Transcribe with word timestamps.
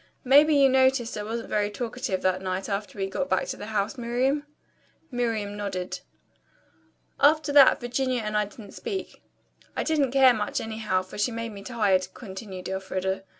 Maybe 0.23 0.55
you 0.55 0.67
noticed 0.67 1.15
I 1.15 1.21
wasn't 1.21 1.49
very 1.49 1.69
talkative 1.69 2.23
that 2.23 2.41
night 2.41 2.67
after 2.67 2.97
we 2.97 3.05
got 3.07 3.29
back 3.29 3.45
to 3.49 3.55
the 3.57 3.67
house, 3.67 3.99
Miriam?" 3.99 4.47
Miriam 5.11 5.55
nodded. 5.55 5.99
"After 7.19 7.51
that, 7.51 7.79
Virginia 7.79 8.21
and 8.23 8.35
I 8.35 8.45
didn't 8.45 8.71
speak. 8.73 9.21
I 9.75 9.83
didn't 9.83 10.09
care 10.09 10.33
much 10.33 10.59
anyhow, 10.59 11.03
for 11.03 11.19
she 11.19 11.29
made 11.31 11.49
me 11.51 11.61
tired," 11.61 12.07
continued 12.15 12.67
Elfreda. 12.67 13.23